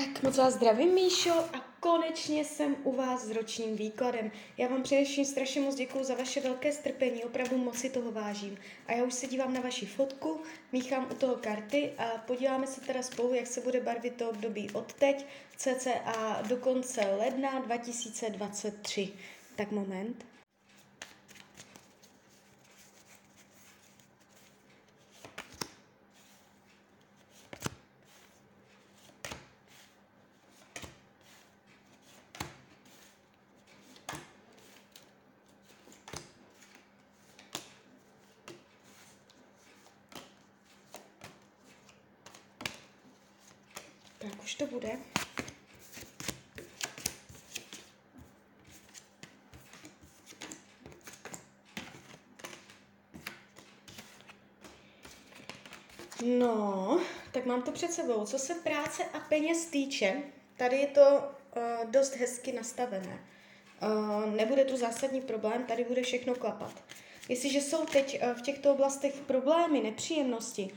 [0.00, 4.30] Tak moc vás zdravím, Míšo, a konečně jsem u vás s ročním výkladem.
[4.56, 8.58] Já vám především strašně moc děkuji za vaše velké strpení, opravdu moc si toho vážím.
[8.86, 10.40] A já už se dívám na vaši fotku,
[10.72, 14.70] míchám u toho karty a podíváme se teda spolu, jak se bude barvit to období
[14.70, 15.26] od teď,
[15.56, 19.12] cca do konce ledna 2023.
[19.56, 20.30] Tak moment.
[44.20, 44.90] Tak už to bude.
[56.24, 57.00] No,
[57.32, 58.26] tak mám to před sebou.
[58.26, 60.22] Co se práce a peněz týče,
[60.56, 63.26] tady je to uh, dost hezky nastavené.
[63.82, 66.84] Uh, nebude tu zásadní problém, tady bude všechno klapat.
[67.28, 70.70] Jestliže jsou teď uh, v těchto oblastech problémy, nepříjemnosti,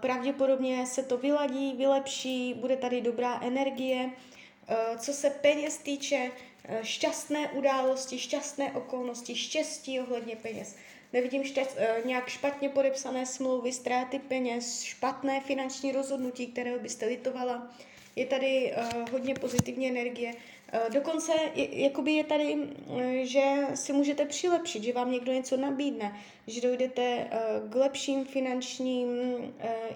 [0.00, 4.04] pravděpodobně se to vyladí, vylepší, bude tady dobrá energie.
[4.04, 6.30] Uh, co se peněz týče,
[6.68, 10.76] uh, šťastné události, šťastné okolnosti, štěstí ohledně peněz.
[11.12, 17.70] Nevidím štěst, uh, nějak špatně podepsané smlouvy, ztráty peněz, špatné finanční rozhodnutí, kterého byste litovala.
[18.16, 18.74] Je tady
[19.12, 20.34] hodně pozitivní energie.
[20.74, 23.42] Uh, dokonce je, jakoby je tady, uh, že
[23.74, 29.08] si můžete přilepšit, že vám někdo něco nabídne, že dojdete uh, k lepším finančním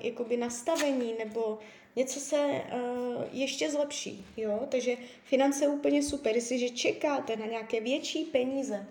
[0.01, 1.59] jakoby nastavení nebo
[1.97, 2.63] něco se
[3.33, 4.27] ještě zlepší.
[4.37, 4.61] Jo?
[4.69, 6.35] Takže finance úplně super.
[6.35, 8.87] Jestliže čekáte na nějaké větší peníze,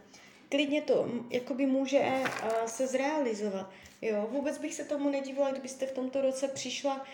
[0.50, 2.12] klidně to jakoby může
[2.66, 3.70] se zrealizovat.
[4.02, 7.06] Jo, vůbec bych se tomu nedívala, kdybyste v tomto roce přišla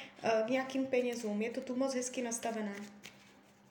[0.46, 1.42] k nějakým penězům.
[1.42, 2.76] Je to tu moc hezky nastavené.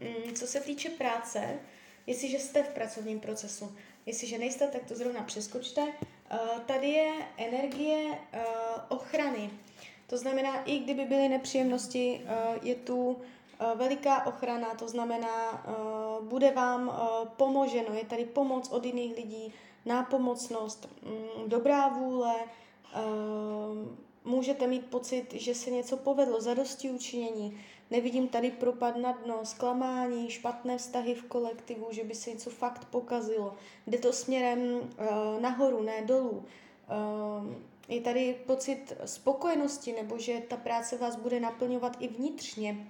[0.00, 1.58] Mm, co se týče práce,
[2.06, 5.82] jestliže jste v pracovním procesu, jestliže nejste, tak to zrovna přeskočte.
[5.82, 8.40] Uh, tady je energie uh,
[8.88, 9.50] ochrany.
[10.06, 13.16] To znamená, i kdyby byly nepříjemnosti, uh, je tu
[13.74, 15.66] veliká ochrana, to znamená,
[16.22, 17.00] bude vám
[17.36, 19.54] pomoženo, je tady pomoc od jiných lidí,
[19.86, 22.34] nápomocnost, um, dobrá vůle,
[24.24, 27.60] můžete mít pocit, že se něco povedlo, zadosti učinění.
[27.90, 32.84] Nevidím tady propad na dno, zklamání, špatné vztahy v kolektivu, že by se něco fakt
[32.84, 33.54] pokazilo.
[33.86, 36.30] Jde to směrem uh, nahoru, ne dolů.
[36.30, 37.54] Uh,
[37.88, 42.86] je tady pocit spokojenosti, nebo že ta práce vás bude naplňovat i vnitřně.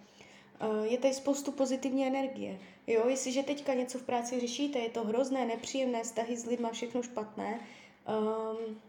[0.62, 2.58] Uh, je tady spoustu pozitivní energie.
[2.86, 7.02] Jo, jestliže teďka něco v práci řešíte, je to hrozné, nepříjemné, vztahy s lidma, všechno
[7.02, 7.60] špatné,
[8.08, 8.80] um,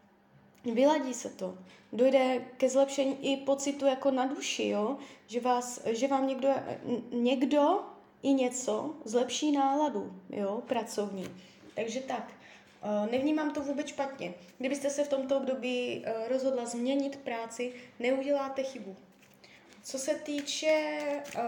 [0.66, 1.58] vyladí se to.
[1.94, 4.98] Dojde ke zlepšení i pocitu jako na duši, jo?
[5.28, 6.50] Že, vás, že vám někdo,
[7.12, 7.80] někdo
[8.24, 11.26] i něco zlepší náladu, jo, pracovní.
[11.76, 12.32] Takže tak,
[13.12, 14.34] nevnímám to vůbec špatně.
[14.58, 18.96] Kdybyste se v tomto období rozhodla změnit práci, neuděláte chybu.
[19.84, 21.00] Co se týče
[21.36, 21.42] uh,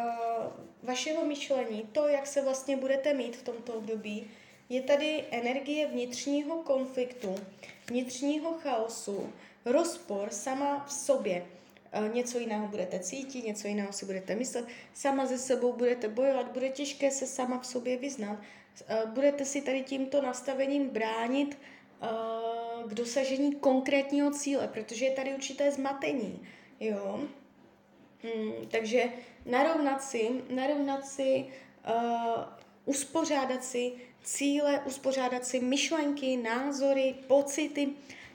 [0.84, 4.28] vašeho myšlení, to, jak se vlastně budete mít v tomto období,
[4.74, 7.36] je tady energie vnitřního konfliktu,
[7.88, 9.34] vnitřního chaosu,
[9.66, 11.46] rozpor sama v sobě.
[12.14, 16.70] Něco jiného budete cítit, něco jiného si budete myslet, sama ze sebou budete bojovat, bude
[16.70, 18.40] těžké se sama v sobě vyznat.
[19.06, 21.58] Budete si tady tímto nastavením bránit
[22.88, 26.48] k dosažení konkrétního cíle, protože je tady určité zmatení.
[26.80, 27.20] Jo?
[28.24, 29.04] Hmm, takže
[29.46, 31.46] narovnat si, narovnat si,
[31.88, 37.90] uh, uspořádat si cíle, uspořádat si myšlenky, názory, pocity,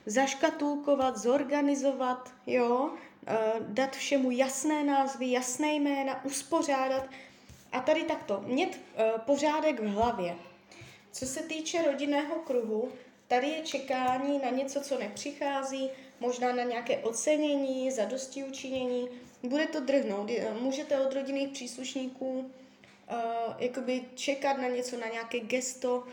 [0.05, 2.89] zaškatulkovat, zorganizovat, jo,
[3.27, 7.09] eh, dát všemu jasné názvy, jasné jména, uspořádat
[7.71, 10.35] a tady takto, mít eh, pořádek v hlavě.
[11.11, 12.89] Co se týče rodinného kruhu,
[13.27, 15.89] tady je čekání na něco, co nepřichází,
[16.19, 19.09] možná na nějaké ocenění, zadosti učinění.
[19.43, 20.29] Bude to drhnout.
[20.61, 22.51] Můžete od rodinných příslušníků
[23.11, 26.03] uh, jakoby čekat na něco, na nějaké gesto.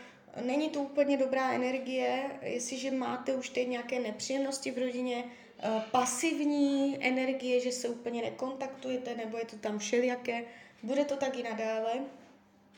[0.45, 6.97] Není to úplně dobrá energie, jestliže máte už teď nějaké nepříjemnosti v rodině, uh, pasivní
[6.99, 10.43] energie, že se úplně nekontaktujete, nebo je to tam všelijaké,
[10.83, 11.93] bude to tak i nadále.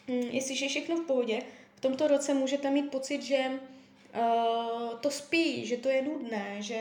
[0.08, 1.42] Um, jestliže je všechno v pohodě,
[1.76, 6.80] v tomto roce můžete mít pocit, že uh, to spí, že to je nudné, že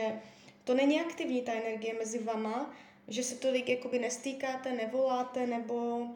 [0.63, 2.75] to není aktivní ta energie mezi vama,
[3.07, 6.07] že se tolik jakoby nestýkáte, nevoláte, nebo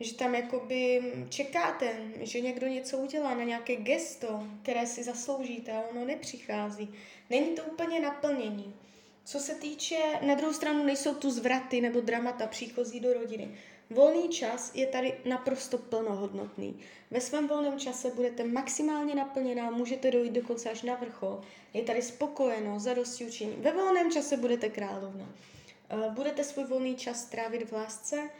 [0.00, 5.82] že tam jakoby čekáte, že někdo něco udělá na nějaké gesto, které si zasloužíte a
[5.90, 6.94] ono nepřichází.
[7.30, 8.74] Není to úplně naplnění.
[9.24, 13.48] Co se týče, na druhou stranu nejsou tu zvraty nebo dramata příchozí do rodiny.
[13.90, 16.80] Volný čas je tady naprosto plnohodnotný.
[17.10, 21.40] Ve svém volném čase budete maximálně naplněná, můžete dojít dokonce až na vrchol.
[21.74, 23.54] Je tady spokojeno, zadosti učení.
[23.58, 25.34] Ve volném čase budete královna.
[25.90, 28.30] Eh, budete svůj volný čas trávit v lásce,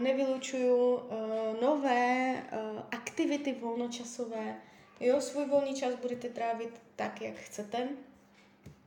[0.00, 2.42] nevylučuju eh, nové
[2.90, 4.60] aktivity volnočasové.
[5.00, 7.88] Jo, svůj volný čas budete trávit tak, jak chcete.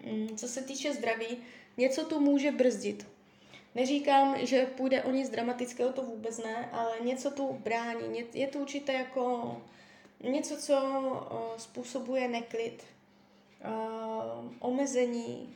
[0.05, 1.37] Mm, co se týče zdraví,
[1.77, 3.07] něco tu může brzdit.
[3.75, 8.25] Neříkám, že půjde o nic dramatického, to vůbec ne, ale něco tu brání.
[8.33, 9.57] Je to určité jako
[10.23, 10.77] něco, co
[11.57, 12.83] způsobuje neklid,
[14.59, 15.55] omezení.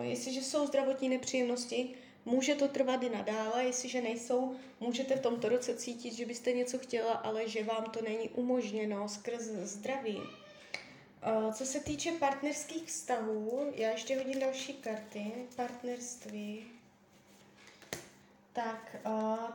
[0.00, 5.76] Jestliže jsou zdravotní nepříjemnosti, může to trvat i nadále, jestliže nejsou, můžete v tomto roce
[5.76, 10.20] cítit, že byste něco chtěla, ale že vám to není umožněno skrz zdraví.
[11.52, 15.32] Co se týče partnerských vztahů, já ještě hodím další karty.
[15.56, 16.64] Partnerství.
[18.52, 18.96] Tak,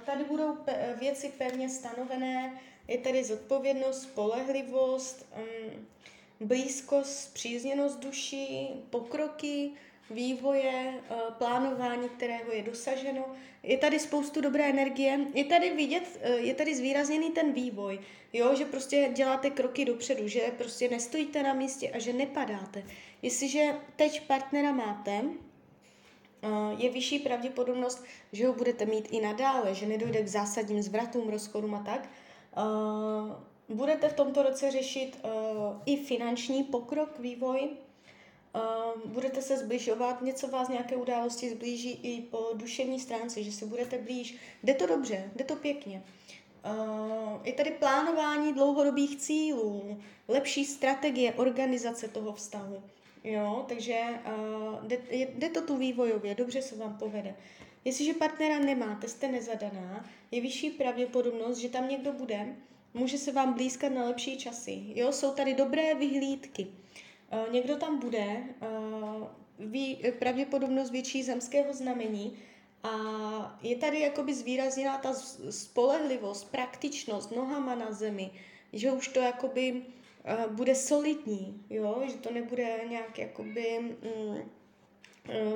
[0.05, 0.57] tady budou
[0.99, 2.61] věci pevně stanovené.
[2.87, 5.87] Je tady zodpovědnost, spolehlivost, um,
[6.47, 9.71] blízkost, přízněnost duší, pokroky,
[10.09, 13.25] vývoje, uh, plánování, kterého je dosaženo.
[13.63, 15.19] Je tady spoustu dobré energie.
[15.33, 17.99] Je tady vidět, uh, je tady zvýrazněný ten vývoj,
[18.33, 22.83] jo, že prostě děláte kroky dopředu, že prostě nestojíte na místě a že nepadáte.
[23.21, 29.85] Jestliže teď partnera máte, uh, je vyšší pravděpodobnost, že ho budete mít i nadále, že
[29.85, 32.09] nedojde k zásadním zvratům, rozchodům a tak.
[33.69, 35.19] Budete v tomto roce řešit
[35.85, 37.69] i finanční pokrok, vývoj,
[38.57, 43.65] Uh, budete se zbližovat, něco vás nějaké události zblíží i po duševní stránce, že se
[43.65, 44.35] budete blíž.
[44.63, 46.03] Jde to dobře, jde to pěkně.
[46.65, 52.83] Uh, je tady plánování dlouhodobých cílů, lepší strategie organizace toho vztahu.
[53.23, 57.35] Jo, takže uh, jde, jde to tu vývojově, dobře se vám povede.
[57.85, 62.55] Jestliže partnera nemáte, jste nezadaná, je vyšší pravděpodobnost, že tam někdo bude,
[62.93, 64.83] může se vám blízkat na lepší časy.
[64.95, 66.67] Jo, jsou tady dobré vyhlídky.
[66.67, 67.06] Uh,
[67.51, 69.27] někdo tam bude, uh,
[69.59, 72.37] ví, pravděpodobnost větší zemského znamení
[72.83, 72.89] a
[73.61, 75.13] je tady jakoby zvýrazněná ta
[75.49, 78.31] spolehlivost, praktičnost nohama na zemi,
[78.73, 82.03] že už to jakoby uh, bude solidní, jo?
[82.07, 84.37] že to nebude nějak jakoby mm,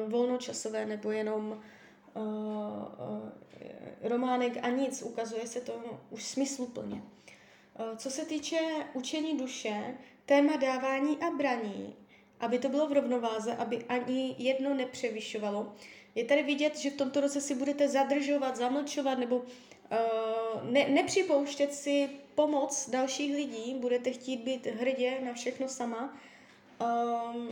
[0.08, 1.62] volnočasové nebo jenom
[2.14, 3.30] uh, uh,
[4.02, 6.96] románek a nic, ukazuje se to už smysluplně.
[6.96, 8.60] Uh, co se týče
[8.94, 11.96] učení duše, téma dávání a braní,
[12.40, 15.74] aby to bylo v rovnováze, aby ani jedno nepřevyšovalo.
[16.16, 19.46] Je tady vidět, že v tomto roce si budete zadržovat, zamlčovat nebo uh,
[20.72, 26.18] ne, nepřipouštět si pomoc dalších lidí, budete chtít být hrdě na všechno sama,
[26.82, 27.50] um,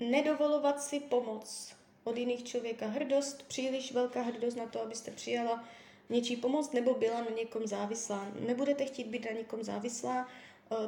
[0.00, 2.86] nedovolovat si pomoc od jiných člověka.
[2.86, 5.64] Hrdost, příliš velká hrdost na to, abyste přijala
[6.10, 8.28] něčí pomoc nebo byla na někom závislá.
[8.40, 10.28] Nebudete chtít být na někom závislá,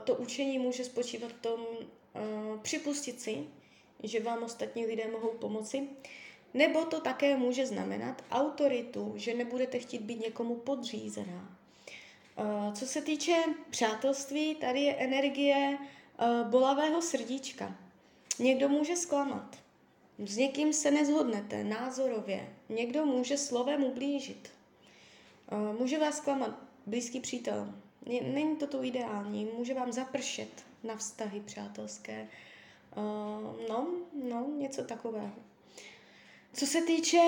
[0.04, 3.46] to učení může spočívat v tom uh, připustit si,
[4.02, 5.88] že vám ostatní lidé mohou pomoci,
[6.54, 11.58] nebo to také může znamenat autoritu, že nebudete chtít být někomu podřízená.
[12.38, 13.36] Uh, co se týče
[13.70, 15.78] přátelství, tady je energie
[16.50, 17.76] bolavého srdíčka.
[18.38, 19.56] Někdo může zklamat.
[20.18, 22.48] S někým se nezhodnete názorově.
[22.68, 24.50] Někdo může slovem ublížit.
[25.78, 27.74] Může vás zklamat blízký přítel,
[28.06, 32.28] Není to to ideální, může vám zapršet na vztahy přátelské.
[32.96, 33.02] Uh,
[33.68, 33.88] no,
[34.28, 35.30] no, něco takového.
[36.52, 37.18] Co se týče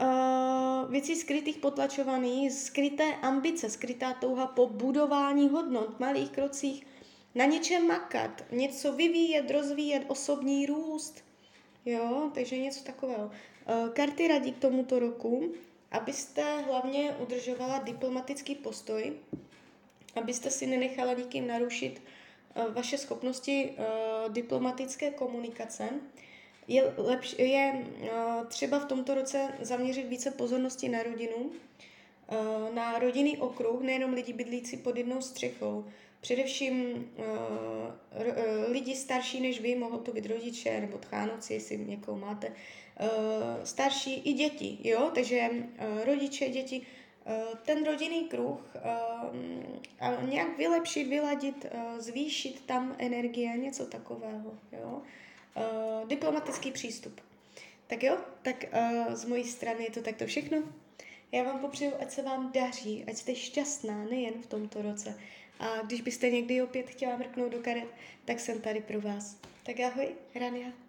[0.00, 6.86] uh, věcí skrytých, potlačovaných, skryté ambice, skrytá touha po budování hodnot, malých krocích,
[7.34, 11.24] na něčem makat, něco vyvíjet, rozvíjet, osobní růst,
[11.84, 13.24] jo, takže něco takového.
[13.24, 15.52] Uh, karty radí k tomuto roku,
[15.90, 19.16] abyste hlavně udržovala diplomatický postoj,
[20.16, 22.02] abyste si nenechala nikým narušit
[22.54, 25.88] eh, vaše schopnosti uh, diplomatické komunikace.
[26.68, 32.98] Je, lepš, je uh, třeba v tomto roce zaměřit více pozornosti na rodinu, uh, na
[32.98, 35.84] rodinný okruh, nejenom lidi bydlící pod jednou střechou.
[36.20, 42.52] Především uh, lidi starší než vy, mohou to být rodiče nebo tchánoci, jestli někoho máte,
[43.64, 45.50] starší i děti, jo, takže
[46.04, 46.86] rodiče, děti,
[47.62, 54.54] ten rodinný kruh uh, nějak vylepšit, vyladit, uh, zvýšit tam energie, něco takového.
[54.72, 55.02] Jo?
[56.06, 57.20] Diplomatický přístup.
[57.86, 58.64] Tak jo, tak
[59.12, 60.58] z mojí strany je to takto všechno.
[61.32, 65.20] Já vám popřeju, ať se vám daří, ať jste šťastná nejen v tomto roce.
[65.60, 67.88] A když byste někdy opět chtěla mrknout do karet,
[68.24, 69.36] tak jsem tady pro vás.
[69.62, 70.85] Tak ahoj, Rania.